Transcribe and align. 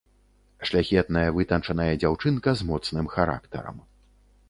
Шляхетная 0.69 1.27
вытанчаная 1.35 1.87
дзяўчынка 2.01 2.49
з 2.63 2.71
моцным 2.73 3.15
характарам. 3.17 3.77